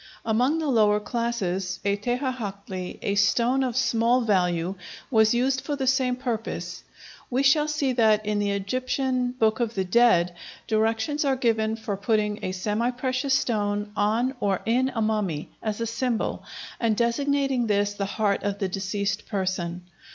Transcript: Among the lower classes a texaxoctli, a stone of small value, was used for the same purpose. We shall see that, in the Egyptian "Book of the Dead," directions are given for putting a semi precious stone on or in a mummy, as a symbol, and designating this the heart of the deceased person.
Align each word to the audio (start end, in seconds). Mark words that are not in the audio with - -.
Among 0.25 0.57
the 0.57 0.67
lower 0.67 0.99
classes 0.99 1.79
a 1.85 1.95
texaxoctli, 1.95 2.97
a 3.03 3.13
stone 3.13 3.61
of 3.63 3.77
small 3.77 4.21
value, 4.21 4.73
was 5.11 5.35
used 5.35 5.61
for 5.61 5.75
the 5.75 5.85
same 5.85 6.15
purpose. 6.15 6.83
We 7.29 7.43
shall 7.43 7.67
see 7.67 7.93
that, 7.93 8.25
in 8.25 8.39
the 8.39 8.49
Egyptian 8.49 9.33
"Book 9.33 9.59
of 9.59 9.75
the 9.75 9.83
Dead," 9.85 10.33
directions 10.65 11.23
are 11.23 11.35
given 11.35 11.75
for 11.75 11.95
putting 11.97 12.39
a 12.43 12.51
semi 12.51 12.89
precious 12.89 13.37
stone 13.37 13.91
on 13.95 14.33
or 14.39 14.61
in 14.65 14.89
a 14.95 15.03
mummy, 15.03 15.49
as 15.61 15.79
a 15.79 15.85
symbol, 15.85 16.43
and 16.79 16.95
designating 16.97 17.67
this 17.67 17.93
the 17.93 18.05
heart 18.05 18.41
of 18.41 18.57
the 18.57 18.69
deceased 18.69 19.27
person. 19.27 19.83